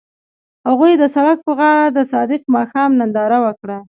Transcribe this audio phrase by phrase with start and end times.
[0.67, 3.77] هغوی د سړک پر غاړه د صادق ماښام ننداره وکړه.